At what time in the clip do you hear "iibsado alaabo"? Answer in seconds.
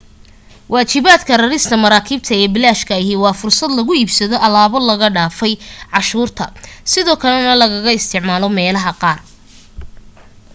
3.95-4.77